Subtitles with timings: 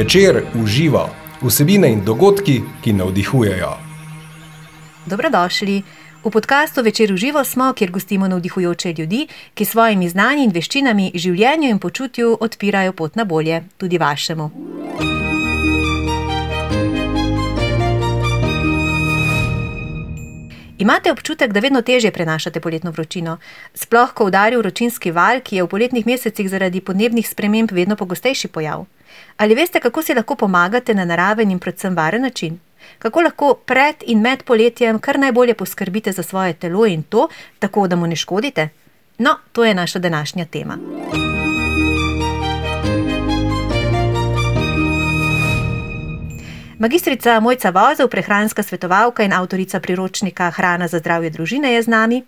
[0.00, 1.08] Večer uživa
[1.42, 3.72] vsebine in dogodki, ki navdihujejo.
[5.06, 5.82] Dobrodošli.
[6.24, 11.10] V podkastu Večer uživo smo, kjer gostimo navdihujoče ljudi, ki s svojimi znanji in veščinami
[11.14, 14.50] življenju in počutju odpirajo pot na bolje, tudi vašemu.
[20.78, 23.36] Imate občutek, da vedno težje prenašate poletno vročino,
[23.74, 28.48] sploh ko udari vročinski val, ki je v poletnih mesecih zaradi podnebnih sprememb vedno pogostejši
[28.48, 28.86] pojav?
[29.36, 32.58] Ali veste, kako si lahko pomagate na naraven in predvsem varen način?
[32.98, 37.28] Kako lahko pred in med poletjem kar najbolje poskrbite za svoje telo in to,
[37.58, 38.68] tako da mu ne škodite?
[39.18, 40.78] No, to je naša današnja tema.
[46.80, 52.22] Magistrica Mojca Vozev, prehranska svetovalka in avtorica priročnika Hrana za zdravje družine je z nami.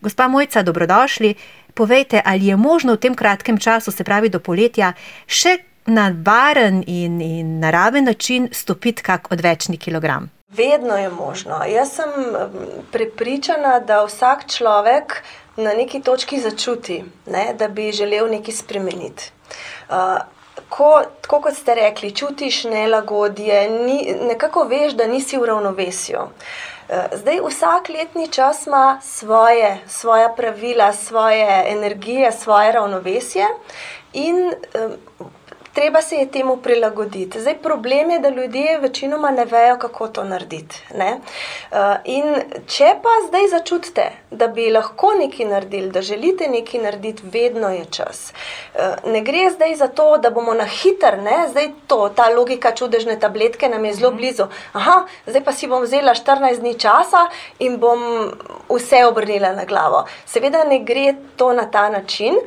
[0.00, 1.34] Gospa Mojca, dobrodošli.
[1.74, 4.92] Povejte, ali je možno v tem kratkem času, se pravi do poletja,
[5.26, 10.30] še na varen in, in naraven način stopiti kak odvečni kilogram?
[10.48, 11.60] Vedno je možno.
[11.68, 12.10] Jaz sem
[12.92, 15.22] prepričana, da vsak človek
[15.56, 19.30] na neki točki začuti, ne, da bi želel nekaj spremeniti.
[19.88, 19.94] Uh,
[20.68, 26.18] ko, tako kot ste rekli, čutiš nelagodje, ni, nekako veš, da nisi v ravnovesju.
[26.88, 33.46] Eh, zdaj, vsak letni čas ima svoje, svoje pravila, svoje energije, svoje ravnovesje,
[34.12, 34.52] in
[35.74, 37.40] treba se je temu prilagoditi.
[37.40, 40.82] Zdaj, problem je, da ljudje večinoma ne vejo, kako to narediti.
[40.94, 41.18] Ne?
[41.70, 42.34] Uh, in
[42.66, 47.84] če pa zdaj začutite, da bi lahko nekaj naredili, da želite nekaj narediti, vedno je
[47.90, 48.32] čas.
[48.74, 51.48] Uh, ne gre zdaj za to, da bomo na hiter, ne?
[51.50, 54.18] zdaj to, ta logika čudežne tabletke nam je zelo mhm.
[54.18, 54.46] blizu.
[54.72, 57.26] Aha, zdaj pa si bom vzela 14 dni časa
[57.58, 58.30] in bom
[58.68, 60.04] vse obrnila na glavo.
[60.26, 62.38] Seveda ne gre to na ta način.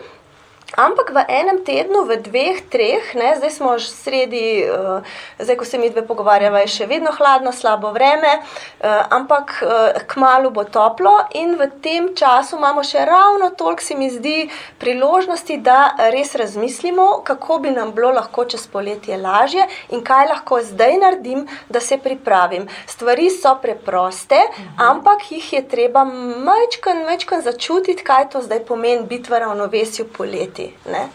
[0.75, 4.99] Ampak v enem tednu, v dveh, treh, ne, zdaj smo že sredi, uh,
[5.39, 9.95] zdaj ko se mi dve pogovarjava, je še vedno hladno, slabo vreme, uh, ampak uh,
[10.11, 15.55] kmalo bo toplo in v tem času imamo še ravno toliko, se mi zdi, priložnosti,
[15.63, 19.63] da res razmislimo, kako bi nam bilo lahko čez poletje lažje
[19.95, 22.67] in kaj lahko zdaj naredim, da se pripravim.
[22.91, 24.83] Stvari so preproste, mhm.
[24.83, 30.56] ampak jih je treba majčkan, majčkan začutiti, kaj to zdaj pomeni biti v ravnovesju poletje
[30.57, 30.73] biti.
[30.91, 31.07] Ne?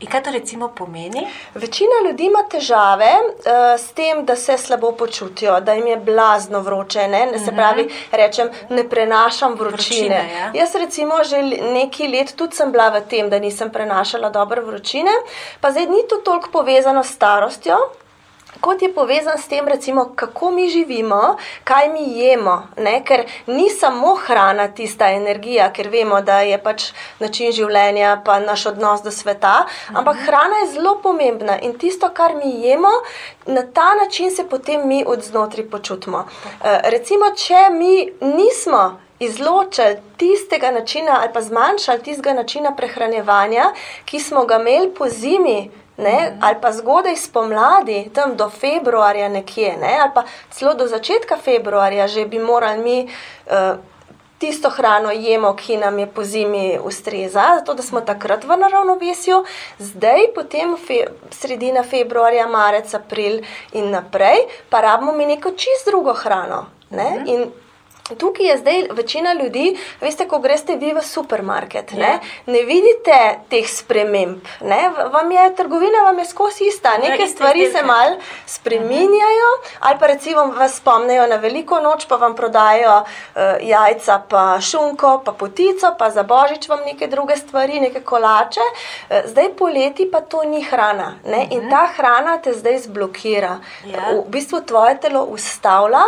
[0.00, 1.26] In kaj to recimo pomeni?
[1.54, 6.60] Večina ljudi ima težave uh, s tem, da se slabo počutijo, da jim je blazno
[6.60, 7.08] vroče.
[7.08, 7.26] Ne?
[7.26, 7.56] Ne, se mhm.
[7.56, 10.08] pravi, rečem, ne prenašam vročine.
[10.08, 10.50] vročine ja.
[10.54, 11.42] Jaz, recimo, že
[11.74, 15.12] nekaj let tudi sem bila v tem, da nisem prenašala dobro vročine,
[15.60, 17.76] pa zdaj ni to toliko povezano s starostjo
[18.60, 22.68] kot je povezan s tem, recimo, kako mi živimo, kaj mi jemo.
[22.76, 23.04] Ne?
[23.04, 28.66] Ker ni samo hrana tista energija, ker vemo, da je pač način življenja, pa naš
[28.66, 30.24] odnos do sveta, ampak mhm.
[30.24, 32.90] hrana je zelo pomembna in tisto, kar mi jemo,
[33.46, 36.26] na ta način se potem mi od znotraj počutimo.
[36.26, 39.00] Uh, recimo, če mi nismo.
[39.20, 43.66] Izločili tistega načina, ali pa zmanjšali tistega načina prehranevanja,
[44.08, 45.68] ki smo ga imeli po zimi,
[46.00, 51.36] ne, ali pa zgodaj spomladi, tam do februarja, nekje, ne, ali pa celo do začetka
[51.36, 53.78] februarja, že bi morali mi uh,
[54.40, 59.44] tisto hrano jemo, ki nam je po zimi ustreza, zato da smo takrat v ravnovesju,
[59.78, 66.14] zdaj, potem fe, sredina februarja, marec, april in naprej, pa rabimo mi neko čist drugo
[66.14, 66.66] hrano.
[66.90, 67.28] Ne, mhm.
[67.28, 67.50] in
[68.18, 72.18] Tukaj je zdaj večina ljudi, veste, ko greste vi v supermarket, ne, ja.
[72.46, 74.46] ne vidite teh sprememb.
[74.60, 74.80] Ne,
[75.12, 78.16] vam je trgovina, vam je skozi ista, neke stvari se mal
[78.46, 79.50] spreminjajo,
[79.80, 85.22] ali pa recimo vas spomnejo na veliko noč, pa vam prodajo uh, jajca, pa šunko,
[85.24, 88.60] pa potico, pa za božič vam neke druge stvari, neke kolače.
[88.60, 91.70] Uh, zdaj poleti pa to ni hrana ne, in mhm.
[91.70, 93.58] ta hrana te zdaj zblokira.
[93.86, 94.10] Ja.
[94.14, 96.02] V bistvu tvoje telo ustavlja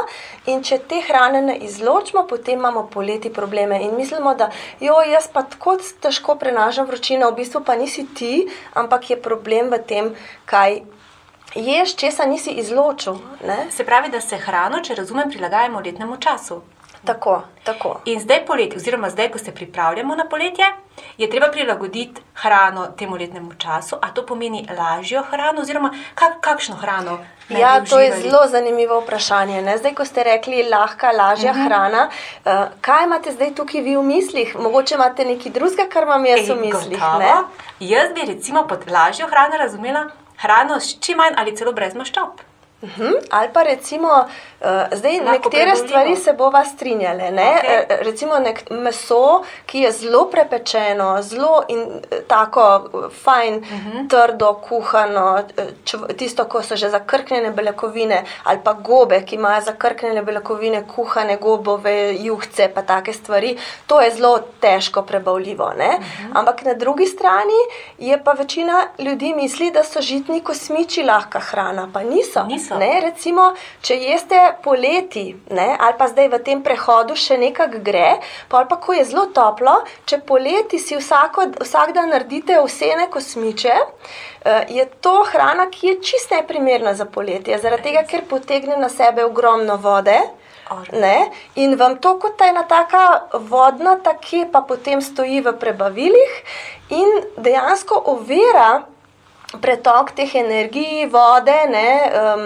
[0.46, 4.96] in če te hrane ne izločiš, odločimo, potem imamo poleti probleme in mislimo, da jo,
[5.12, 9.82] jaz pa tako težko prenašam vročino, v bistvu pa nisi ti, ampak je problem v
[9.86, 10.82] tem, kaj.
[11.52, 13.18] Ješ, česa nisi izločil.
[13.44, 13.66] Ne?
[13.70, 16.62] Se pravi, da se hrano, če razumem, prilagajamo letnemu času.
[17.04, 18.00] Tako, tako.
[18.04, 20.64] In zdaj, poletje, oziroma zdaj, ko se pripravljamo na poletje,
[21.18, 23.96] je treba prilagoditi hrano temu letnemu času.
[24.02, 27.18] A to pomeni lažjo hrano, oziroma kak, kakšno hrano?
[27.48, 29.62] Ja, to je zelo zanimivo vprašanje.
[29.62, 29.78] Ne?
[29.78, 31.64] Zdaj, ko ste rekli, lahka, lažja uh mhm.
[31.64, 31.68] -huh.
[31.68, 32.08] hrana,
[32.44, 34.56] uh, kaj imate zdaj tukaj vi v mislih?
[34.56, 37.02] Mogoče imate nekaj drugega, kar vam jaz v mislih.
[37.80, 40.06] Jaz bi recimo pod lažjo hrano razumela
[40.42, 42.51] hrano s čim manj ali celo brez maščob.
[42.82, 43.02] Uh mhm.
[43.02, 43.26] -huh.
[43.30, 45.86] Ali pa recimo, uh, zdaj Lahko nekatere preboljivo.
[45.86, 47.22] stvari se bova strinjale.
[47.22, 47.80] Okay.
[47.80, 51.86] Uh, recimo nek meso, ki je zelo prepečeno, zelo in
[52.28, 52.88] tako
[53.24, 53.90] fajn, uh mhm.
[53.90, 54.08] -huh.
[54.08, 55.42] trdo, kuhano,
[55.84, 61.36] čv, tisto, ko so že zakrknjene beljakovine, ali pa gobe, ki imajo zakrknjene beljakovine, kuhane
[61.36, 63.58] gobove, juhce, pa take stvari.
[63.86, 65.64] To je zelo težko prebavljivo.
[65.64, 65.82] Uh mhm.
[65.82, 66.30] -huh.
[66.34, 67.60] Ampak na drugi strani
[67.98, 72.44] je pa večina ljudi misli, da so žitni kosmiči lahka hrana, pa niso.
[72.44, 72.71] niso.
[72.80, 73.52] Ne, recimo,
[73.84, 78.78] če jeste poleti, ne, ali pa zdaj v tem prehodu še nekaj gre, pa, pa
[78.80, 79.74] ko je zelo toplo,
[80.08, 85.96] če poleti si vsako, vsak dan naredite vsene kosmiče, eh, je to hrana, ki je
[86.10, 90.20] čist neprimerna za poletje, zaradi tega, ker potegne na sebe ogromno vode.
[90.92, 91.28] Ne?
[91.60, 96.38] In vam to kot ena taka vodna, taki pa potem stoji v prebavilih
[96.96, 98.86] in dejansko ovira
[99.60, 101.88] pretok teh energij, vode, ne,
[102.22, 102.44] um,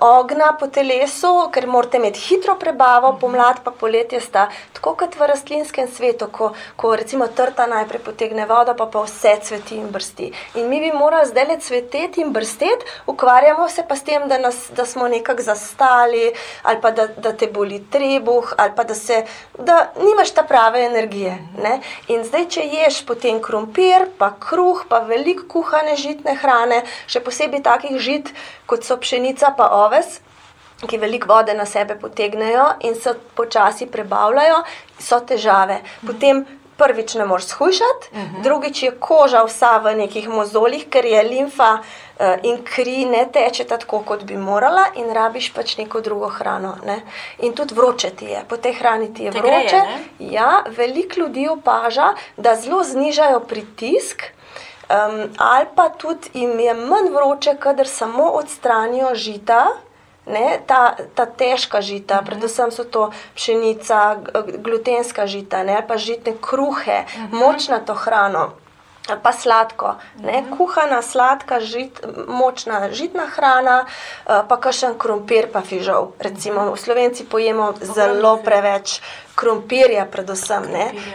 [0.00, 5.28] ognja po telesu, ker morate imeti hitro prebavo, pomlad pa poletje sta tako kot v
[5.28, 10.30] rastlinskem svetu, ko, ko recimo trta najprej potegne vodo, pa pa vse cveti in brsti.
[10.60, 14.38] In mi bi morali zdaj le cveteti in brsteti, ukvarjamo se pa s tem, da,
[14.38, 16.32] nas, da smo nekako zastali,
[16.62, 19.24] ali pa da, da te boli trebuh, ali pa da, se,
[19.58, 21.36] da nimaš ta prave energije.
[21.62, 21.80] Ne.
[22.08, 27.20] In zdaj, če ješ potem krompir, pa kruh, pa veliko kuhane žitne, žitne hrane, še
[27.20, 28.32] posebej takih žit,
[28.66, 30.20] kot so pšenica pa oves,
[30.80, 34.64] ki veliko vode na sebe potegnejo in se počasi prebavljajo,
[34.98, 35.82] so težave.
[36.06, 36.46] Potem
[36.80, 38.36] prvič ne moreš shujšati, uh mhm.
[38.36, 38.42] -huh.
[38.42, 43.64] drugič je koža vsa v nekih mozolih, ker je limfa uh, in kri ne teče
[43.64, 46.76] tako, kot bi morala, in rabiš pač neko drugo hrano.
[46.86, 47.02] Ne?
[47.38, 49.48] In tudi vroče ti je, po tej hrani ti je vroče.
[49.48, 49.84] Greje,
[50.18, 54.39] ja, veliko ljudi opaža, da zelo znižajo pritisk.
[54.90, 59.66] Um, ali pa tudi jim je manj vroče, kadar samo odstranijo žita,
[60.26, 62.26] ne, ta, ta težka žita, uh mhm.
[62.26, 62.30] -huh.
[62.30, 64.16] predvsem so to pšenica,
[64.58, 67.36] glutenska žita, ne, pa žitne kruhe, uh mhm.
[67.36, 67.46] -huh.
[67.46, 68.50] močna to hrano
[69.16, 70.42] pa sladko, ne?
[70.42, 70.56] Mhm.
[70.56, 76.12] kuhana, sladka, žit, močna žitna hrana, eh, pa kakšen krompir, pa fižol.
[76.18, 79.00] Recimo, v Slovenci pojemo zelo preveč
[79.40, 80.66] krompirja, predvsem.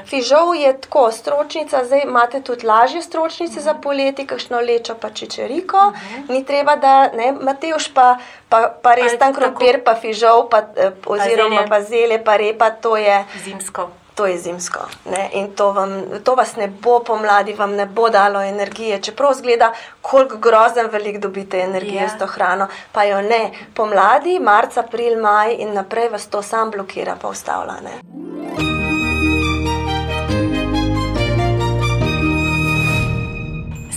[0.10, 5.78] Fižol je tako, stročnica, zdaj imate tudi lažje stročnice za poletje, kakšno lečo, pa čičeriko,
[5.78, 6.24] uh mhm.
[6.24, 6.32] -huh.
[6.34, 8.18] ni treba, da ne, Mateoš pa,
[8.50, 12.98] pa, pa res tam krompir, pa fižol, pa, eh, oziroma pa zele, pa repa, to
[12.98, 14.80] je zimsko to je zimsko.
[15.06, 15.30] Ne?
[15.34, 19.02] In to, vam, to vas ne bo pomladi, vam ne bo dalo energije.
[19.02, 22.10] Čeprav zgleda, koliko grozen velik dobite energije yeah.
[22.10, 22.20] s ja.
[22.20, 23.52] to hrano, pa jo ne.
[23.74, 27.76] Pomladi, marca, april, maj in naprej vas to sam blokira, pa ustavlja.
[27.84, 28.00] Ne?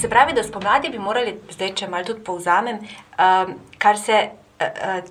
[0.00, 2.78] Se pravi, da spomladi bi morali, zdaj če malo tudi povzamem,
[3.18, 4.28] um, kar se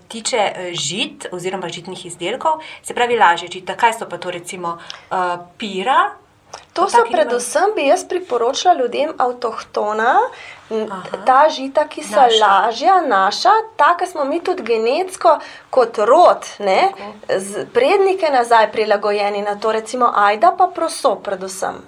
[0.07, 3.75] tiče uh, žit oziroma žitnih izdelkov, se pravi lažje žita.
[3.75, 5.17] Kaj so pa to recimo uh,
[5.57, 6.11] pira?
[6.73, 10.13] To so predvsem, bi jaz priporočila ljudem avtohtona,
[10.69, 11.01] Aha.
[11.25, 12.47] ta žita, ki so naša.
[12.47, 16.43] lažja, naša, tako smo mi tudi genetsko, kot rod,
[17.73, 21.79] prednike nazaj prilagojeni na to, recimo ajda, pa proso, predvsem.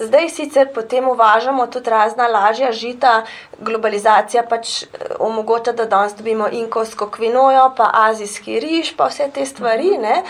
[0.00, 3.22] Zdaj sicer potem uvažamo tudi razna lažja žita,
[3.58, 4.86] globalizacija pač eh,
[5.18, 9.98] omogoča, da danes dobimo inkovsko kvinojo, pa azijski riž, pa vse te stvari.
[9.98, 10.22] Ne?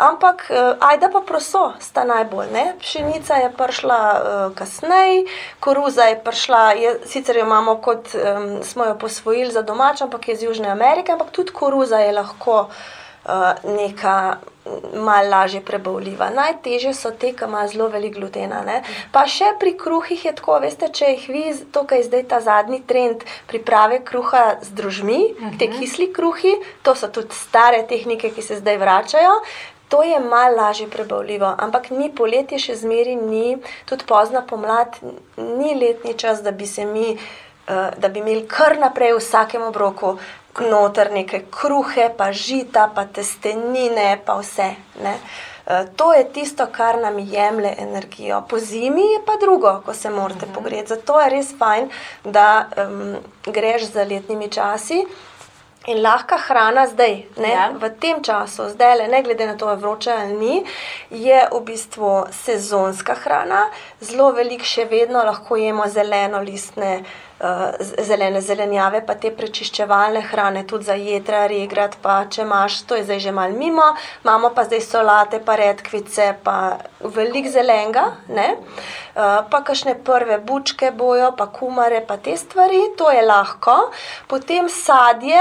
[0.00, 2.48] Ampak eh, ajda pa proso sta najbolj.
[2.52, 2.64] Ne?
[2.80, 5.26] Pšenica je prišla uh, kasneje,
[5.60, 10.28] koruza je prišla, je, sicer jo imamo kot um, smo jo posvojili za domač, ampak
[10.28, 14.36] je iz Južne Amerike, ampak tudi koruza je lahko uh, neka
[14.94, 16.30] malo lažje prebavljiva.
[16.30, 18.60] Najtežje so te, ki imajo zelo veliko glutena.
[18.66, 18.80] Ne?
[19.12, 22.40] Pa še pri kruhih je tako, veste, če jih vi, to, kar je zdaj ta
[22.44, 25.58] zadnji trend priprave kruha z družmi, uh -huh.
[25.58, 25.78] te mhm.
[25.78, 29.36] kisli kruhi, to so tudi stare tehnike, ki se zdaj vračajo.
[29.90, 33.58] To je malo lažje prebavljivo, ampak ni poletje še zmeri, ni
[33.90, 34.98] tudi pozna pomlad,
[35.36, 39.66] ni letni čas, da bi se mi, uh, da bi imeli kar naprej v vsakem
[39.66, 40.14] obroku
[40.70, 44.72] noter neke kruhe, pa žita, pa testenine, pa vse.
[45.02, 45.18] Ne?
[45.70, 48.42] Eh, to je tisto, kar nam jemlje energijo.
[48.48, 50.54] Po zimi je pa drugo, ko se morate mhm.
[50.54, 50.88] pogreti.
[50.88, 51.90] Zato je res fajn,
[52.24, 53.16] da um,
[53.46, 55.04] greš za letnimi časi.
[55.88, 57.70] In lahka hrana zdaj, ne, ja.
[57.72, 60.64] v tem času, zdaj, le, ne glede na to, ali vroče ali ni,
[61.10, 63.62] je v bistvu sezonska hrana.
[64.00, 67.00] Zelo veliko še vedno lahko jemo zeleno listne
[68.04, 73.06] zelene zelenjave, pa te prečiščevalne hrane, tudi za jedra, regrat, pa če imaš, to je
[73.08, 73.86] zdaj že mal mimo,
[74.24, 78.52] imamo pa zdaj solate, pa redkvice, pa velik zelenga, ne?
[79.16, 83.76] Uh, pa kakšne prve bučke bojo, pa kumare, pa te stvari, to je lahko.
[84.28, 85.40] Potem sadje,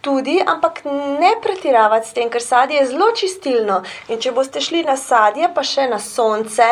[0.00, 0.84] tudi, ampak
[1.20, 3.82] ne pretiravati s tem, ker sadje je zelo čistilno.
[4.08, 6.68] In če boste šli na sadje, pa še na sonce,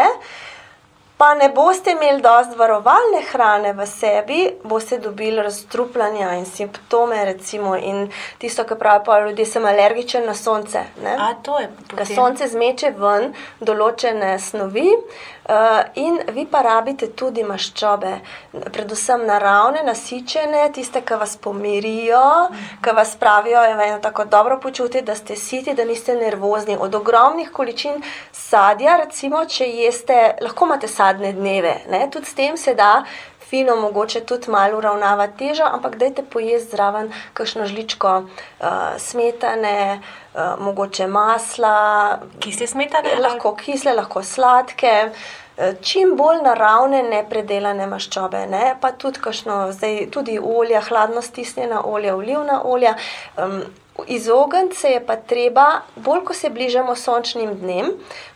[1.18, 7.24] pa ne boste imeli dovolj varovalne hrane v sebi, boste dobili razstrupljanja in simptome.
[7.24, 10.84] Recimo, in tisto, kar pravijo ljudje, sem alergičen na sonce.
[11.96, 14.92] Ker sonce zmeče ven določene snovi.
[15.48, 15.54] Uh,
[15.94, 18.10] in vi pa rabite tudi maščobe,
[18.52, 22.20] predvsem naravne, nasičene, tiste, ki vas pomirijo,
[22.84, 26.76] ki vas pravijo, da je tako dobro počutiti, da ste siti, da niste nervozni.
[26.76, 27.96] Od ogromnih količin
[28.32, 32.08] sadja, recimo, če jeste, lahko imate sadne dneve, ne?
[32.10, 33.04] tudi s tem se da.
[33.48, 38.66] Fino, mogoče tudi malo uravnavati težo, ampak dajte pojesti zraven kakšno žličko uh,
[38.98, 40.00] smetane,
[40.34, 42.18] uh, mogoče masla.
[42.40, 43.14] Kisle smetane?
[43.20, 44.92] Lahko kisle, lahko sladke.
[45.56, 48.74] Uh, čim bolj naravne, nepredelane maščobe, ne?
[48.80, 52.98] pa tudi, kašno, zdaj, tudi olja, hladno stisnjena olja, olivna olja.
[53.36, 53.62] Um,
[54.06, 55.64] Izogniti se je pa treba,
[55.96, 57.88] bolj ko se bližamo sončnim dnem,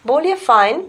[0.03, 0.81] bolj je fajn,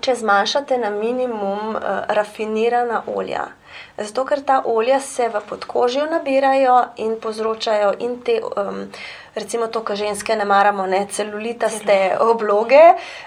[0.00, 3.48] če zmanjšate na minimum uh, rafinirana olja.
[3.96, 8.40] Zato, ker ta olja se v podkožju nabirajo in povzročajo in te.
[8.56, 8.88] Um,
[9.34, 12.82] recimo to, kar ženske ne maramo, ne celulitaste obloge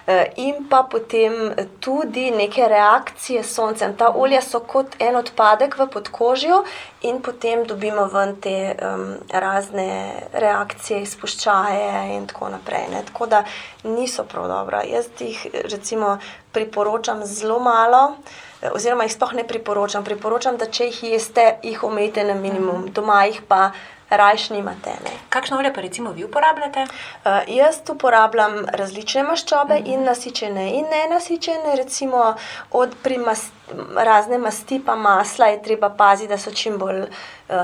[0.08, 3.96] eh, in pa potem tudi neke reakcije s soncem.
[3.98, 6.64] Ta olja so kot en odpadek v podkožju
[7.02, 12.88] in potem dobimo ven te um, razne reakcije, izpuščaje in tako naprej.
[12.92, 13.04] Ne.
[13.12, 13.44] Tako da
[13.84, 14.84] niso prav dobra.
[14.88, 16.18] Jaz jih recimo
[16.52, 18.16] priporočam zelo malo.
[18.16, 20.04] Eh, oziroma, jih sploh ne priporočam.
[20.04, 23.72] Priporočam, da če jih jeste, jih omejite na minimum, doma jih pa
[24.10, 24.94] rajš nimate.
[25.04, 25.14] Ne.
[25.30, 26.86] Kakšno olje pa recimo vi uporabljate?
[26.88, 29.94] Uh, jaz uporabljam različne maščobe, mm -hmm.
[29.94, 32.36] in nasičene, in nenasičene, recimo
[32.72, 33.57] od primasti
[33.96, 37.08] razne masti, pa masla, je treba paziti, da so čim bolj uh,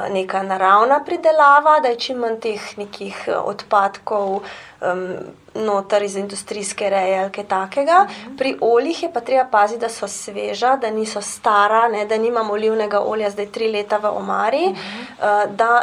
[0.09, 4.41] neka naravna pridelava, da je čim manj teh nekih eh, odpadkov.
[4.81, 5.15] Um,
[5.55, 8.05] Notar iz industrijske reje ali kaj takega.
[8.05, 8.31] Uh mhm.
[8.31, 8.37] -huh.
[8.37, 12.53] Pri oljih je pa treba paziti, da so sveža, da niso stara, ne, da nimamo
[12.53, 15.45] olivnega olja zdaj tri leta v omari uh -huh.
[15.45, 15.81] uh, da,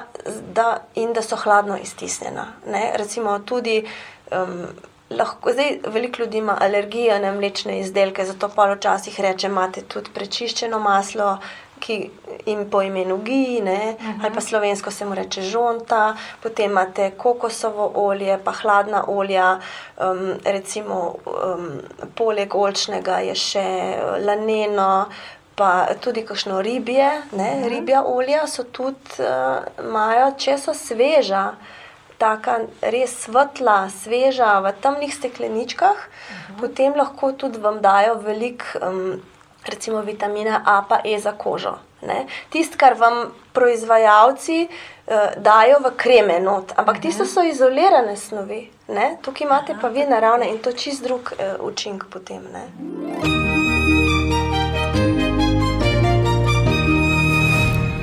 [0.53, 2.47] da, in da so hladno iztisnjena.
[2.67, 2.93] Ne.
[2.95, 3.87] Recimo tudi
[4.33, 4.67] um,
[5.11, 10.11] lahko, zdaj veliko ljudi ima alergijo na mlečne izdelke, zato pa včasih reče, imate tudi
[10.15, 11.39] prečiščeno maslo.
[11.81, 12.11] Ki
[12.47, 14.25] jim po imenu gine, uh -huh.
[14.25, 19.59] ali pa slovensko se mu reče žonta, potem imate kokosovo olje, pa hladna olja,
[20.01, 21.71] um, recimo um,
[22.15, 25.07] poleg olčnega je še laneno,
[25.55, 27.69] pa tudi kakšno ribje, uh -huh.
[27.69, 31.55] ribja olja so tudi, uh, imajo, če so sveža
[32.21, 36.61] tako res svetla, sveža, v temnih stekleničkah, uh -huh.
[36.61, 39.21] potem lahko tudi vam dajo veliko, um,
[39.65, 41.79] recimo, vitamina A, pa E za kožo.
[42.51, 46.73] Tisto, kar vam proizvajalci uh, dajo v kreme, not.
[46.77, 47.03] ampak uh -huh.
[47.03, 49.17] tisto so izolirane snovi, ne?
[49.23, 52.43] tukaj imate pa vi naravne in to čist drug uh, učinek potem.
[52.53, 52.65] Ne?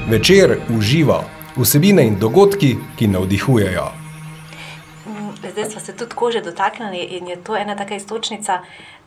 [0.09, 1.23] Večer uživa
[1.57, 4.06] vsebine in dogodki, ki navdihujejo
[5.57, 8.59] zdaj smo se tudi kože dotaknili in je to ena taka istočnica.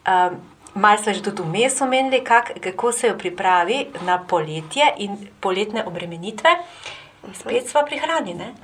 [0.06, 0.40] Um,
[0.74, 5.82] Mal smo že tudi vmes omenili, kak, kako se jo pripravi na poletje in poletne
[5.86, 6.50] obremenitve,
[7.34, 8.54] spet smo prihranjeni.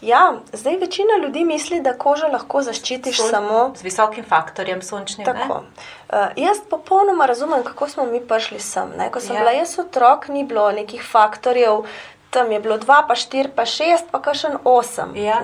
[0.00, 5.24] Ja, zdaj večina ljudi misli, da kožo lahko zaščitiš Son, samo z visokim faktorjem sončnim.
[5.24, 5.62] Tako.
[6.12, 8.92] Uh, jaz popolnoma razumem, kako smo mi prišli sem.
[8.98, 9.10] Ne?
[9.10, 9.40] Ko sem ja.
[9.40, 11.88] bila jaz otrok, ni bilo nekih faktorjev,
[12.30, 15.14] tam je bilo dva, pa štiri, pa šest, pa kar še osem.
[15.16, 15.40] Ja,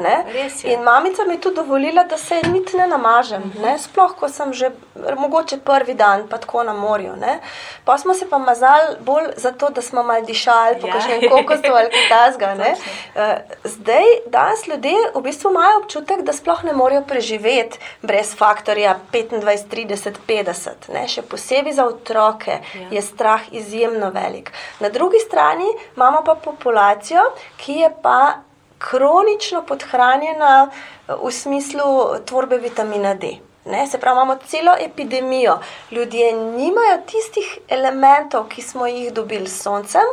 [0.68, 3.42] in mamica mi je tudi dovolila, da se niti ne namažem.
[3.42, 3.62] Uh -huh.
[3.62, 3.78] ne?
[3.78, 4.70] Sploh, ko sem že
[5.16, 7.16] mogoče prvi dan, pa tako na morju.
[7.16, 7.40] Ne?
[7.84, 11.30] Pa smo se pa mazali bolj zato, da smo malo dišali, še ja.
[11.30, 12.54] koliko so ali kaj tasga.
[12.54, 13.22] Uh,
[13.64, 19.64] zdaj, danes ljudje v bistvu imajo občutek, da sploh ne morejo preživeti brez faktorja 25,
[19.70, 20.70] 30, 50.
[20.92, 21.08] Ne?
[21.08, 22.88] Še posebej za otroke ja.
[22.90, 24.52] je strah izjemno velik.
[24.80, 27.22] Na drugi strani imamo pa populacijo populacijo,
[27.56, 28.34] ki je pa
[28.78, 30.70] kronično podhranjena
[31.08, 33.38] v smislu tvorbe vitamina D.
[33.66, 35.58] Ne, se pravi, imamo celo epidemijo.
[35.90, 40.04] Ljudje nimajo tistih elementov, ki smo jih dobili s soncem.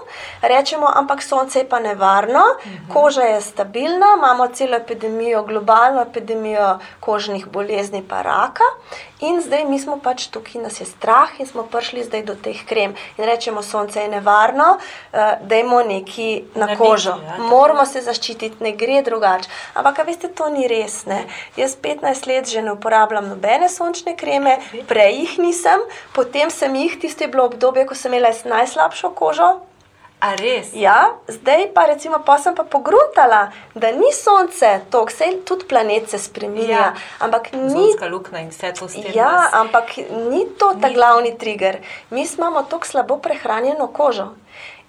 [0.42, 2.94] Rečemo, ampak sonce je pa nevarno, mhm.
[2.94, 8.64] koža je stabilna, imamo celo epidemijo, globalno epidemijo kožnih bolezni, pa raka.
[9.22, 12.58] In zdaj mi smo pač tukaj, nas je strah in smo prišli zdaj do teh
[12.66, 12.96] krem.
[13.18, 17.14] In rečemo, sonce je nevarno, uh, da imamo neki na kožo.
[17.22, 19.50] Ja, Moramo se zaščititi, ne gre drugače.
[19.74, 21.06] Ampak, veste, to ni res.
[21.06, 21.24] Ne?
[21.56, 24.58] Jaz 15 let že ne uporabljam nobene sončne kreme,
[24.90, 25.86] prej jih nisem,
[26.18, 29.60] potem sem jih, tisto je bilo obdobje, ko sem imela najslabšo kožo.
[30.22, 30.70] A res?
[30.78, 36.14] Ja, zdaj pa recimo, pa sem pa pogruntala, da ni sonce to, vse tudi planet
[36.14, 36.94] se spremenja.
[36.94, 36.94] Ja.
[37.26, 37.88] Ampak ni.
[38.06, 39.18] luknja in vse to stvari.
[39.18, 39.54] Ja, nas...
[39.54, 39.98] ampak
[40.30, 41.82] ni to ta glavni trigger.
[42.14, 44.30] Mi imamo tako slabo prehranjeno kožo.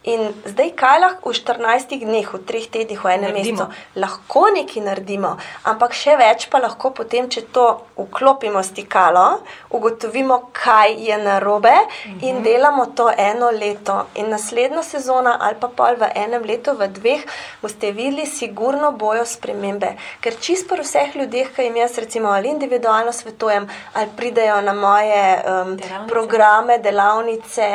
[0.02, 4.82] In zdaj, kaj lahko v 14 dneh, v 3 tednih, v enem mesecu, lahko nekaj
[4.82, 11.74] naredimo, ampak še več pa lahko potem, če to vklopimo stikalo, ugotovimo, kaj je narobe
[12.18, 12.42] in mhm.
[12.42, 14.08] delamo to eno leto.
[14.18, 17.22] In naslednjo sezono, ali pa pol v enem letu, v dveh,
[17.62, 19.94] boste videli, sigurno bojo spremembe.
[20.18, 24.74] Ker čisto pri vseh ljudeh, ki jim jaz recimo ali individualno svetujem, ali pridejo na
[24.74, 26.10] moje um, delavnice.
[26.10, 27.70] programe, delavnice.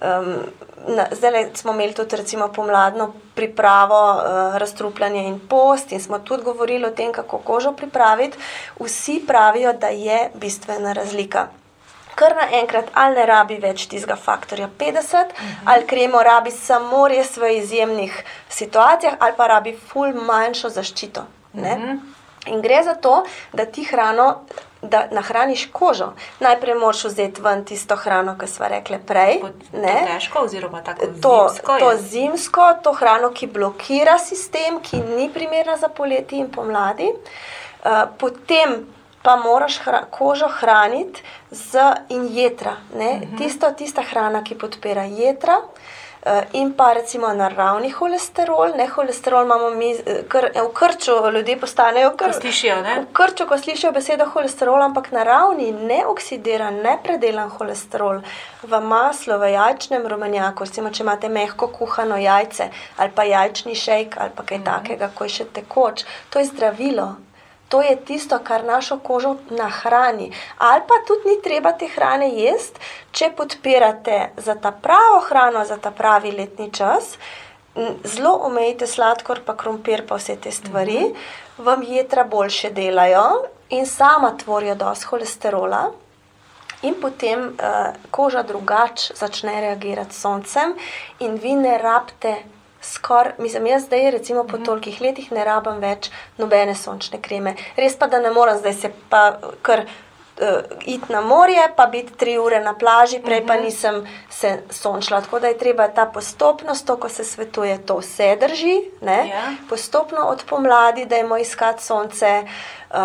[0.00, 0.34] Um,
[1.12, 6.86] zdaj smo imeli tudi recimo pomladno pripravo, uh, razstrupljanje in post, in smo tudi govorili
[6.86, 8.38] o tem, kako kožo pripraviti.
[8.80, 11.46] Vsi pravijo, da je bistvena razlika.
[12.14, 15.54] Ker naenkrat ali ne rabi več tistega faktorja 50, uh -huh.
[15.64, 21.26] ali kremo rabi samo res v izjemnih situacijah, ali pa rabi ful manjšo zaščito.
[21.52, 22.17] Uh mhm.
[22.48, 24.34] In gre za to, da ti hrano
[24.82, 26.12] da nahraniš kožo.
[26.40, 29.40] Najprej moraš vzeti ven tisto hrano, ki smo rekli prej.
[29.72, 31.78] Težko, oziroma tako to, zimsko.
[31.78, 37.10] To zimsko, to hrano, ki blokira sistem, ki ni primerna za poletje in pomladi.
[37.10, 38.86] Uh, potem
[39.22, 41.78] pa moraš hra, kožo hraniti z
[42.08, 42.76] in jedra.
[42.92, 43.08] Uh mhm.
[43.08, 43.38] -huh.
[43.38, 45.54] Tisto, tista hrana, ki podpira jedra.
[45.54, 45.97] Eh,
[46.52, 52.10] in pa recimo naravni holesterol, ne holesterol imamo mi, eh, kr, v krču ljudje postanejo
[52.16, 58.22] kr, slišijo, v krču, ko slišijo besedo holesterol, ampak naravni, neoksidiran, nepredelan holesterol
[58.62, 64.16] v maslu, v jajčnem rumenjaku, recimo, če imate mehko kuhano jajce ali pa jajčni šejk
[64.18, 64.74] ali pa kaj mm -hmm.
[64.74, 67.27] takega, ko je še tekoč, to je zdravilo.
[67.68, 70.32] To je tisto, kar našo kožo nahrani.
[70.58, 72.80] Ali pa tudi ni treba te hrane jesti,
[73.12, 77.18] če podpirate za ta pravo hrano, za ta pravi letni čas.
[78.04, 81.12] Zelo omejite sladkor, pa krompir, pa vse te stvari, uh mhm.
[81.12, 81.64] -huh.
[81.64, 85.90] vam jedra boljše delajo in sama tvorijo dosti holesterola.
[86.82, 87.50] In potem uh,
[88.10, 90.74] koža drugače začne reagirati s soncem,
[91.18, 92.36] in vi ne rabite
[92.92, 94.64] skoraj, mislim, jaz zdaj, recimo po -hmm.
[94.64, 97.54] tolikih letih, ne rabim več nobene sončne kreme.
[97.76, 99.84] Res pa, da ne morem zdaj se pa kar
[100.40, 100.46] uh,
[100.86, 103.64] iti na morje, pa biti tri ure na plaži, prej pa mhm.
[103.64, 105.20] nisem se sončila.
[105.20, 109.28] Tako da je treba ta postopnost, to, ko se svetuje, to vse drži, yeah.
[109.28, 109.42] Ja.
[109.68, 112.42] postopno od pomladi, da imamo iskati sonce.
[112.90, 112.96] Uh,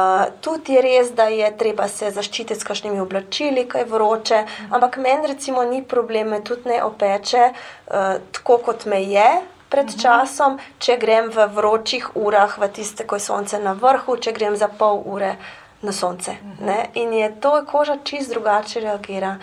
[0.41, 4.67] tudi je res, da je treba se zaščititi s kakšnimi oblačili, kaj je vroče, -hmm.
[4.71, 7.49] ampak meni recimo ni problem, me tudi ne opeče,
[7.87, 7.93] uh,
[8.31, 9.41] tako kot me je,
[9.73, 9.97] pred mhm.
[9.97, 14.53] časom, če grem v vročih urah, v tiste, ko je sonce na vrhu, če grem
[14.53, 15.33] za pol ure
[15.81, 16.37] na sonce.
[16.37, 16.65] Mhm.
[16.65, 16.79] Ne?
[17.01, 19.39] In je to, koža čist drugače reagira.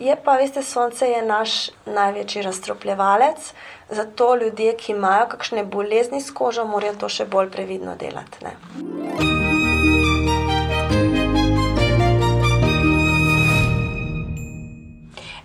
[0.00, 3.52] Je pa, veste, sonce je naš največji razstropljevalec,
[3.94, 8.40] zato ljudje, ki imajo kakšne bolezni s kožo, morajo to še bolj previdno delati.
[8.42, 8.56] Ne?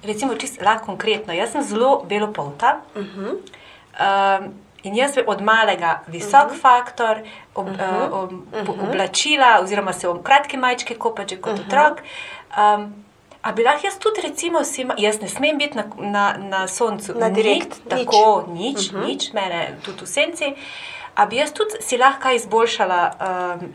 [0.02, 2.80] Recimo, čisto konkretno, jaz sem zelo belopolta.
[2.96, 3.26] Uh mhm.
[3.26, 3.59] -huh.
[4.00, 6.56] Um, in jaz sem od malega visok uh mhm.
[6.56, 6.62] -huh.
[6.62, 7.18] faktor,
[7.56, 8.08] ob, uh -huh.
[8.08, 8.90] uh, ob, uh -huh.
[8.90, 11.70] oblačila, oziroma se v kratki majčki kopače kot uh mhm.
[11.70, 11.92] -huh.
[11.92, 12.02] otrok.
[12.58, 13.06] Um,
[13.42, 17.14] A bi lahko jaz tudi, recimo, sima, jaz ne smem biti na, na, na soncu,
[17.20, 19.06] na direkt, ni, tako nič, uh -huh.
[19.06, 20.56] nič, mene tudi v senci.
[21.16, 23.12] A bi jaz tudi si lahko izboljšala,
[23.62, 23.74] um,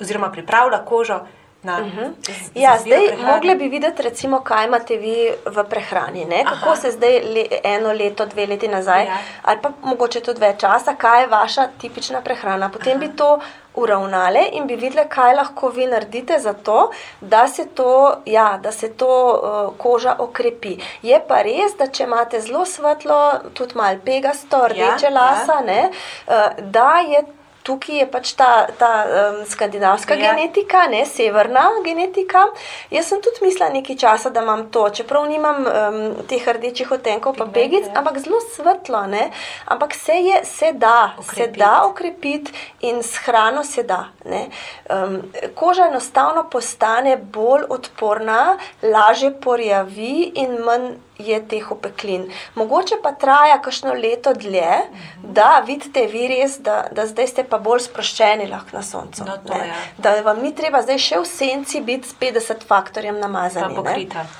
[0.00, 1.20] oziroma pripravila kožo,
[1.62, 1.98] Na, uh mhm.
[1.98, 2.50] -huh.
[2.54, 3.00] ja, zdaj,
[3.32, 6.24] mogli bi videti, recimo, kaj imate vi v prehrani.
[6.24, 6.44] Ne?
[6.44, 9.18] Kako se zdaj le, eno leto, dve leti nazaj, ja.
[9.42, 12.68] ali pa mogoče tudi več časa, kaj je vaša tipična prehrana.
[12.68, 13.00] Potem Aha.
[13.00, 13.40] bi to
[13.74, 18.72] uravnali in bi videli, kaj lahko vi naredite za to, da se to, ja, da
[18.72, 20.76] se to uh, koža okrepi.
[21.02, 25.60] Je pa res, da če imate zelo svetlo, tudi malo pegasto, rdeče ja, lasa, ja.
[25.60, 25.90] Ne,
[26.26, 30.30] uh, da je tukaj je pač ta, ta um, skandinavska ja.
[30.30, 32.46] genetika, ne severna genetika.
[32.90, 35.98] Jaz sem tudi mislila nekaj časa, da imam to, čeprav nimam um,
[36.30, 37.98] teh rdečih otenkov, pa pegic, ja.
[38.00, 39.04] ampak zelo svetlo.
[39.10, 39.28] Ne?
[39.66, 41.36] Ampak se, je, se da, okrepit.
[41.36, 42.52] se da okrepiti
[42.88, 44.06] in s hrano se da.
[44.24, 45.20] Um,
[45.54, 50.90] koža enostavno postane bolj odporna, lažje porjavi in manj
[51.26, 52.28] je teh opeklin.
[52.54, 55.32] Mogoče pa traja kakšno leto dlje, uh -huh.
[55.32, 59.24] da vidite vi res, da, da zdaj ste pa bolj sproščeni lahko na soncu.
[59.24, 59.74] No, to, ja.
[59.98, 63.74] Da vam ni treba zdaj še v senci biti s 50 faktorjem namazani.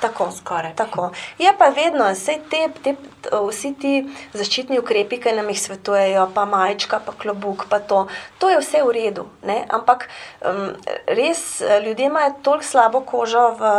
[0.01, 0.31] Tako,
[0.77, 1.11] tako.
[1.38, 2.95] Je pa vedno, vse te, te
[3.28, 3.92] vsi ti
[4.33, 8.06] zaščitni ukrepi, ki nam jih svetujejo, pa majčka, pa klobuk, pa to,
[8.38, 9.26] to je vse v redu.
[9.46, 9.64] Ne?
[9.68, 10.09] Ampak
[10.40, 10.70] um,
[11.06, 13.72] res ljudje imajo toliko slabo kožo v,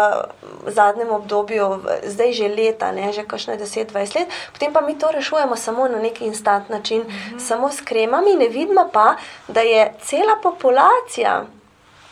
[0.72, 1.70] zadnjem obdobju,
[2.06, 3.12] zdaj že leta, ne?
[3.14, 7.10] že kakšne 10-20 let, potem pa mi to rešujemo samo na neki instant način, mm
[7.10, 7.40] -hmm.
[7.40, 9.16] samo s kremami, ne vidimo pa,
[9.48, 11.46] da je cela populacija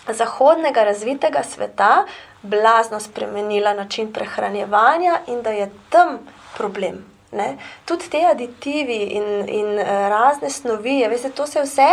[0.07, 2.05] zahodnega razvitega sveta
[2.41, 6.19] blazno spremenila način prehranjevanja in da je tam
[6.57, 7.18] problem.
[7.31, 7.57] Ne?
[7.85, 11.89] Tudi te aditivi in, in eh, razne snovi, veste, to se vse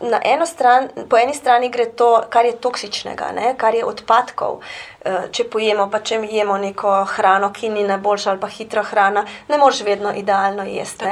[0.00, 4.60] na eno stran, po eni strani gre to, kar je toksičnega, ne, kar je odpadkov.
[5.04, 9.24] Eh, če pojemo, pa če jemo neko hrano, ki ni najboljša ali pa hitra hrana,
[9.48, 11.10] ne moreš vedno idealno jesti.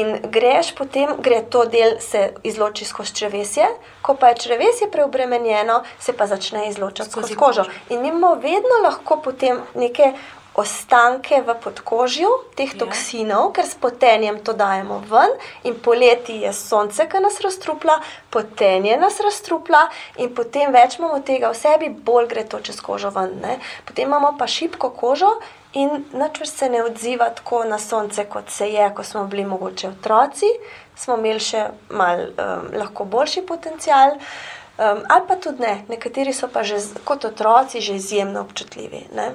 [0.00, 3.68] In greš potem, gre to del se izloči skozi črvesje,
[4.02, 7.68] ko pa je črvesje preobremenjeno, se pa začne izločati skozi, skozi kožo.
[7.90, 10.14] In imamo vedno lahko potem neke
[10.58, 12.78] ostanke v podkožju teh ja.
[12.82, 18.00] toksinov, ker s potenjem to dajemo ven, in poleti je sonce, ki nas razstrupla,
[18.34, 19.86] potenje nas razstrupla,
[20.18, 23.38] in potem več imamo tega v sebi, bolj gre to čez kožo ven.
[23.44, 23.58] Ne?
[23.86, 25.38] Potem imamo pa šibko kožo.
[25.76, 29.90] In načrst se ne odziva tako na sonce, kot se je, ko smo bili mogoče
[29.90, 30.48] otroci,
[30.96, 35.74] smo imeli še malo um, lahko boljši potencial, um, ali pa tudi ne.
[35.92, 39.04] Nekateri so pa že kot otroci že izjemno občutljivi.
[39.12, 39.28] Ne?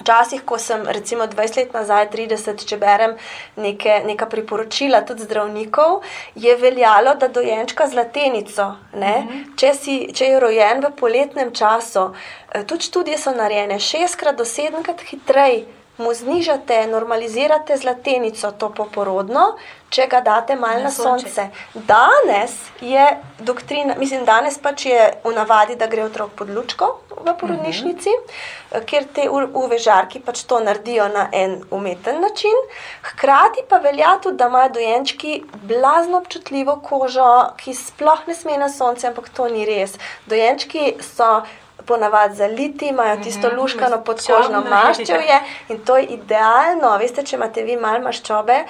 [0.00, 3.14] Včasih, ko sem recimo 20 let nazaj, 30, če berem
[3.56, 6.02] neke, neka priporočila tudi zdravnikov,
[6.34, 9.44] je veljalo, da dojenčka z latenico, mm -hmm.
[9.56, 12.10] če, si, če je rojen v poletnem času,
[12.52, 15.64] eh, tudi študije so narejene šestkrat do sedemkrat hitreje
[15.96, 19.54] mu znižate, normalizirate zlatenico, to poporodno,
[19.94, 21.28] če ga date malo na, na sonce.
[21.30, 21.50] sonce.
[21.74, 23.04] Danes je
[23.38, 28.22] doktrina, mislim, danes pač je v navadi, da gre otrok pod lučko v porodnišnici, uh
[28.24, 28.80] mhm.
[28.80, 28.84] -huh.
[28.90, 32.58] ker te uvežarki pač to naredijo na en umeten način.
[33.02, 38.68] Hkrati pa velja tudi, da imajo dojenčki blazno občutljivo kožo, ki sploh ne sme na
[38.68, 39.98] sonce, ampak to ni res.
[40.26, 41.42] Dojenčki so
[41.86, 46.96] ponavadi zaliti, imajo tisto mhm, luškano podkožno maščevje in to je idealno.
[46.98, 48.64] Veste, če imate vi malo maščobe,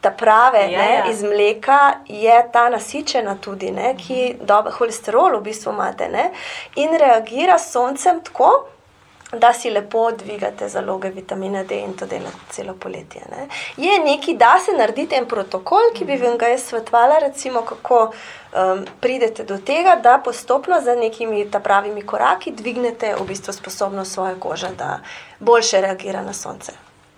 [0.00, 1.04] ta prave ja, ne, ja.
[1.10, 4.46] iz mleka je ta nasičena tudi, ne, ki mhm.
[4.46, 6.30] dobro holesterol v bistvu imate ne,
[6.76, 8.52] in reagira s soncem tako
[9.32, 13.20] da si lepo dvigate zaloge vitamina D in to dela celo poletje.
[13.30, 13.48] Ne.
[13.76, 18.00] Je neki, da se naredite en protokol, ki bi vam ga jaz svetovala, recimo, kako
[18.08, 24.12] um, pridete do tega, da postopno za nekimi ta pravimi koraki dvignete v bistvu sposobnost
[24.12, 25.00] svoje kože, da
[25.38, 26.72] boljše reagira na sonce.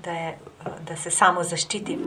[0.04, 0.38] Da, je,
[0.88, 1.98] da se samo zaščiti.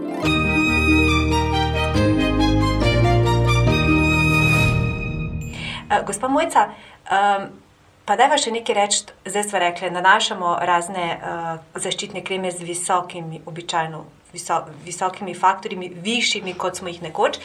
[5.88, 6.70] Uh, gospa Mojca,
[7.12, 7.62] um,
[8.06, 12.66] Pa da je še nekaj reči, zdaj smo rekli, nanašamo razne uh, zaščitne kreme z
[12.68, 17.39] visokimi, običajno viso, visokimi faktorji, višjimi kot smo jih nekoč.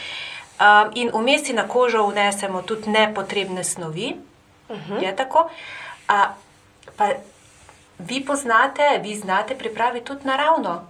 [0.59, 4.17] Um, in vmes na kožo vnesemo tudi nepotrebne snovi.
[4.69, 4.93] Uh mhm.
[4.93, 5.03] -huh.
[5.03, 5.51] Je tako?
[6.11, 6.27] Uh,
[6.97, 7.09] pa
[7.99, 10.83] vi poznate, vi znate pripraviti tudi naravno.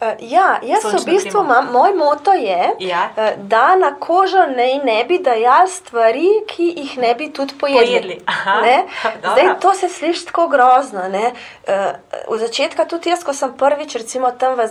[0.00, 3.08] Uh, ja, jaz v bistvu imam, moj moto je, ja.
[3.16, 7.88] uh, da na kožo ne, ne bi dajali stvari, ki jih ne bi tudi pojedli.
[7.88, 8.20] pojedli.
[9.22, 11.00] Zdaj, to se sliši tako grozno.
[11.00, 11.72] Uh,
[12.28, 14.68] v začetku, tudi jaz, ko sem prvič, recimo tam v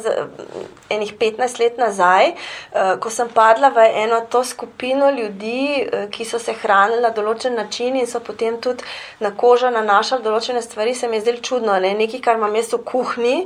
[0.93, 6.25] enih 15 let nazaj, uh, ko sem padla v eno to skupino ljudi, uh, ki
[6.25, 8.85] so se hranili na določen način in so potem tudi
[9.19, 11.97] na kožo nanašali določene stvari, se mi je zdelo čudno, ne?
[11.97, 13.39] nekaj, kar imam jaz v kuhinji.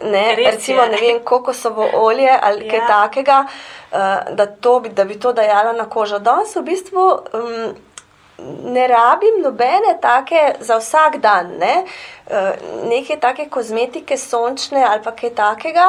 [0.00, 2.70] Ne, recimo, ne vem, kokosovo olje ali ja.
[2.70, 6.18] kaj takega, uh, da, to, da bi to dajala na kožo.
[6.18, 7.76] Danes v bistvu um,
[8.64, 11.84] ne rabim nobene take za vsak dan, ne?
[12.30, 15.86] uh, neke take kozmetike, sončne ali pa kaj takega,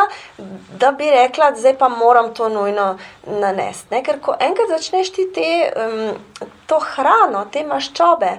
[0.80, 4.02] da bi rekla, da zdaj pa moram to nujno nanesti.
[4.06, 8.32] Ker ko enkrat začneš ti te, um, to hrano, te maščobe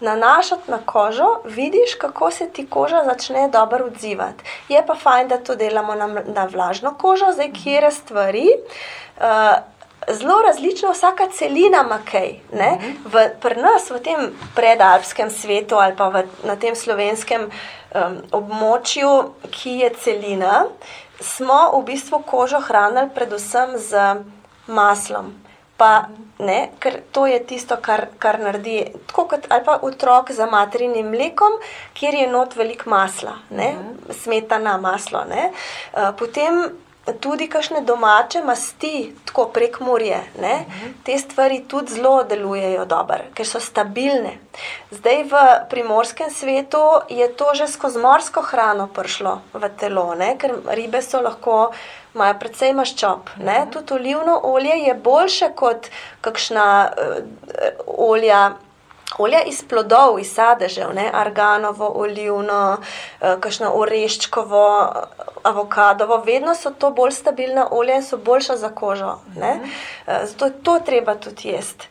[0.00, 4.44] nanašati na kožo, vidiš, kako se ti koža začne dobro odzivati.
[4.68, 8.48] Je pa fajn, da to delamo na, na vlažno kožo, zdaj kjer stvari.
[9.18, 9.77] Uh,
[10.10, 12.32] zelo različno, vsaka celina ima kaj.
[12.52, 12.92] Mhm.
[13.40, 19.78] Pri nas, v tem predalpskem svetu ali pa v, na tem slovenskem um, območju, ki
[19.82, 20.64] je celina,
[21.20, 24.22] smo v bistvu kožo hranili predvsem z
[24.66, 25.34] maslom.
[25.78, 26.08] Pa,
[26.42, 31.06] ne, ker to je tisto, kar, kar naredi, tako kot ali pa otrok za materinim
[31.06, 31.54] mlekom,
[31.94, 34.12] kjer je not veliko masla, ne, mhm.
[34.22, 35.24] smetana maslo.
[35.30, 35.52] Ne.
[35.92, 36.66] Uh, potem
[37.20, 40.20] tudi kakšne domače masti, tako prek morja,
[41.04, 44.38] te stvari tudi zelo delujejo dobro, ker so stabilne.
[44.90, 50.36] Zdaj v primorskem svetu je to že skozi morsko hrano prišlo v telo, ne?
[50.38, 51.72] ker ribe so lahko.
[52.14, 53.28] Imajo precej maščob.
[53.36, 53.70] Uh -huh.
[53.70, 55.90] Tudi olivno olje je boljše kot
[56.20, 57.24] kakšna uh,
[57.86, 58.56] olja,
[59.18, 61.10] olja iz plodov, iz sadežev, ne?
[61.14, 64.64] arganovo, olivno, uh, kakšno oreščkovo,
[65.42, 69.18] avokadovo, vedno so to bolj stabilna olja in so boljša za kožo.
[69.36, 69.60] Ne?
[70.06, 71.88] Zato to treba tudi jesti.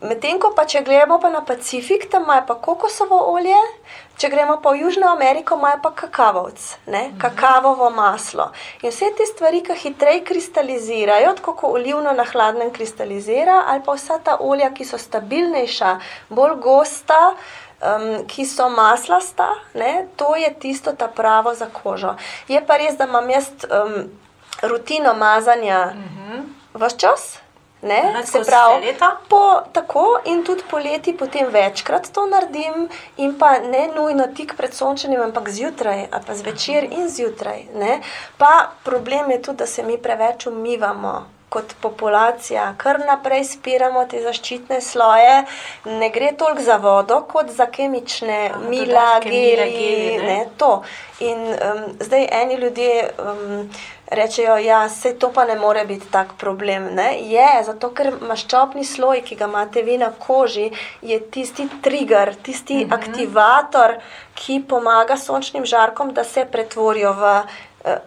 [0.00, 3.58] Medtem ko pa če gledamo pa na Pacifik, tam imajo pa kokosovo olje,
[4.18, 7.04] če gremo pa v Južno Ameriko, imajo pa kakavovc, ne?
[7.22, 8.50] kakavovo maslo.
[8.82, 13.94] In vse te stvari, ki hitreje kristalizirajo, tako kot olivno na hladnem kristalizira, ali pa
[13.94, 15.94] vsa ta olja, ki so stabilnejša,
[16.34, 17.22] bolj gosta
[17.80, 22.16] um, ki so maslasta, ne, to je tisto, ta pravo za kožo.
[22.48, 24.08] Je pa res, da imam jaz um,
[24.62, 26.42] rutino mazanja uh -huh.
[26.74, 27.38] vse čas.
[27.82, 28.94] Ne, se pravi,
[29.28, 34.74] po, tako in tudi poleti, potem večkrat to naredim, in pa ne nujno tik pred
[34.74, 37.64] sončenjem, ampak zjutraj, ali pa zvečer in zjutraj.
[37.74, 38.00] Ne.
[38.38, 44.20] Pa problem je tudi, da se mi preveč umivamo kot populacija, kar naprej spiramo te
[44.22, 45.44] zaščitne sloje,
[45.84, 49.44] ne gre toliko za vodo, kot za kemične, Aha, mila, geli.
[49.56, 50.24] geli ne?
[50.26, 50.72] Ne,
[51.20, 53.10] in um, zdaj eni ljudje.
[53.18, 53.70] Um,
[54.10, 56.86] Rečejo, da ja, se to pa ne more biti tak problem.
[56.94, 57.10] Ne?
[57.28, 60.70] Je, zato ker maščobni sloj, ki ga imate vi na koži,
[61.04, 62.94] je tisti trigger, tisti mm -hmm.
[62.94, 63.98] aktivator,
[64.34, 67.42] ki pomaga sončnim žarkom, da se pretvorijo v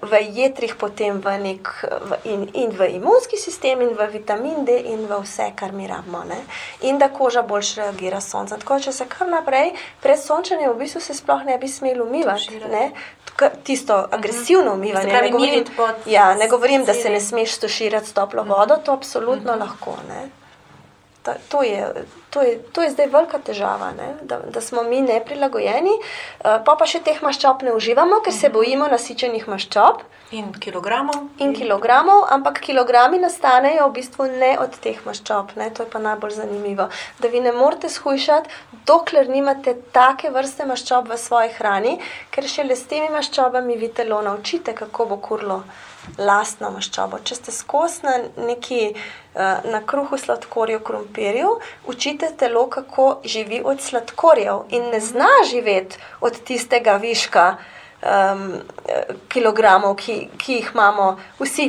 [0.01, 1.69] v jedrih, potem v nek,
[2.09, 5.87] v, in, in v imunski sistem, in v vitamin D, in v vse, kar mi
[5.87, 6.23] rabimo.
[6.27, 6.39] Ne?
[6.87, 8.57] In da koža bolj reagira sonce.
[8.61, 12.61] Tako če se kar naprej, pred sončenjem, v bistvu se sploh ne bi smeli umivati.
[12.71, 12.91] Ne?
[13.63, 14.13] Tisto mhm.
[14.19, 15.13] agresivno umivanje.
[15.13, 15.65] Ne govorim,
[16.05, 19.63] ja, ne govorim da se ne smeš stuširati s toplo vodo, to absolutno uh mhm.
[19.63, 19.69] -huh.
[19.69, 19.97] lahko.
[20.09, 20.40] Ne?
[21.23, 25.93] Ta, to, je, to, je, to je zdaj velika težava, da, da smo mi neprilagojeni,
[25.93, 28.55] uh, pa pa še teh maščob ne uživamo, ker se mhm.
[28.55, 30.01] bojimo nasičenih maščob.
[30.31, 31.27] In kilogramov.
[31.43, 35.53] In kilogramov, ampak kilogrami nastanejo v bistvu ne od teh maščob.
[35.59, 35.69] Ne?
[35.75, 36.87] To je pa najbolj zanimivo.
[37.19, 38.49] Da vi ne morete shujšati,
[38.87, 41.97] dokler nimate take vrste maščob v svoji hrani,
[42.31, 45.61] ker šele s temi maščobami vi telo naučite, kako bo kurlo
[46.17, 47.19] lastno maščobo.
[47.23, 48.15] Če ste skozi na
[48.47, 55.31] neki uh, na kruhu sladkorju, krompirju, učite telo, kako živi od sladkorjev in ne zna
[55.51, 57.55] živeti od tistega viška.
[58.01, 58.55] Um,
[59.29, 61.67] kilogramov, ki, ki jih imamo, vsi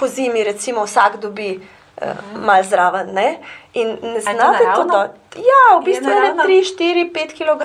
[0.00, 1.68] po zimi, recimo, vsak dobi uh,
[2.00, 3.12] uh, malo zraven.
[3.14, 3.38] Ne?
[3.74, 5.18] In ne znate to dati.
[5.36, 7.62] Ja, v bistvu je 3, 4, 5 kg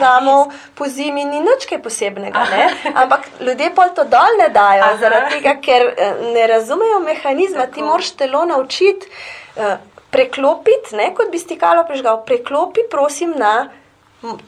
[0.75, 2.45] po zimi, ni nič posebnega.
[3.01, 4.97] Ampak ljudje pa to dol ne dajo, Aha.
[4.97, 7.65] zaradi tega, ker eh, ne razumejo mehanizma.
[7.65, 7.73] Tako.
[7.73, 9.09] Ti moraš telo naučiti
[9.55, 13.69] uh, preklopiti, ne kot bi stikalo prežgal, preklopi, prosim, na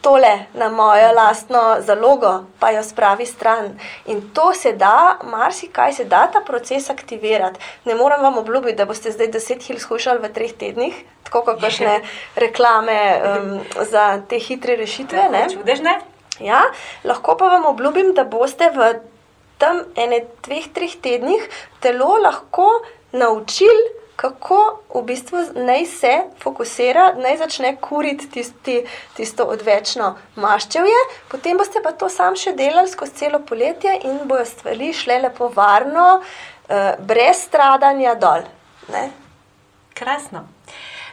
[0.01, 3.79] tole na mojo lastno zalogo, pa jo spravi stran.
[4.05, 7.59] In to se da, marsikaj se da ta proces aktivirati.
[7.85, 11.61] Ne morem vam obljubiti, da boste zdaj 10 kil skušali v treh tednih, tako kot
[11.61, 12.01] kakšne
[12.45, 15.29] reklame um, za te hitre rešitve.
[15.31, 15.47] Ne?
[15.53, 15.99] Čudež, ne?
[16.39, 16.61] Ja,
[17.03, 18.93] lahko pa vam obljubim, da boste v
[19.57, 21.49] tem ene, dveh, treh tednih
[21.81, 22.67] telo lahko
[23.11, 28.79] naučili kako v bistvu naj se fokusira, naj začne kuriti tisti,
[29.13, 34.45] tisto odvečno maščevje, potem boste pa to sam še delali skozi celo poletje in bojo
[34.49, 36.07] stvari šle lepo varno,
[36.69, 38.49] eh, brez stradanja dol.
[38.89, 39.09] Ne?
[39.93, 40.47] Krasno.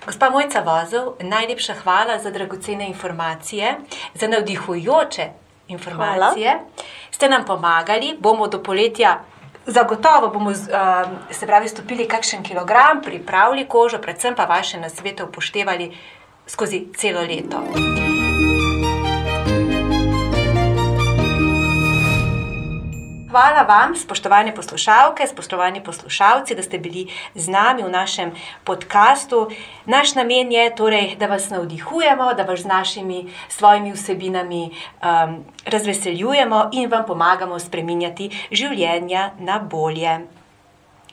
[0.06, 3.76] Gospa Mojca Vozov, najlepša hvala za dragocene informacije,
[4.14, 5.28] za navdihujoče
[5.68, 6.50] informacije.
[6.50, 6.64] Hvala.
[7.10, 9.18] Ste nam pomagali, bomo do poletja
[9.66, 10.57] Zagotovo bomo uh,
[11.31, 15.92] se pravi stopili kakšen kilogram, pripravili kožo, predvsem pa vaše nasvete upoštevali
[16.46, 17.62] skozi celo leto.
[23.34, 28.30] Hvala vam, spoštovane poslušalke, spoštovani poslušalci, da ste bili z nami v našem
[28.64, 29.50] podkastu.
[29.90, 36.68] Naš namen je torej, da vas navdihujemo, da vas z našimi svojimi vsebinami um, razveseljujemo
[36.72, 40.20] in vam pomagamo spreminjati življenja na bolje.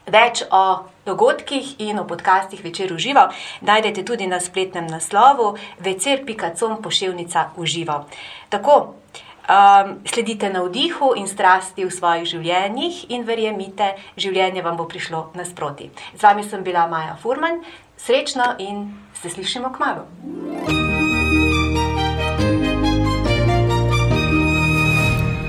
[0.06, 3.32] Več o dogodkih in o podcastih večer uživo
[3.62, 8.06] najdete tudi na spletnem naslovu večer.com pošiljka uživo.
[8.50, 9.01] Tako,
[9.42, 15.32] Um, sledite na vdihu in strasti v svojih življenjih, in verjemite, življenje vam bo prišlo
[15.36, 15.90] nasproti.
[16.14, 17.64] Z vami sem bila Maja Furman,
[17.98, 20.06] srečno in se slišimo k malu.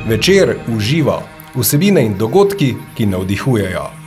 [0.08, 1.22] Večer uživa
[1.54, 4.01] vsebine in dogodki, ki navdihujejo.